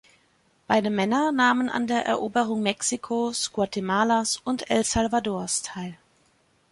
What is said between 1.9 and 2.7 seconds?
Eroberung